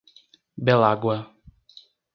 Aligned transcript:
Belágua 0.65 1.17